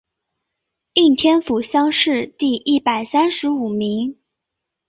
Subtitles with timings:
[0.93, 4.17] 应天府乡试第一百三十五名。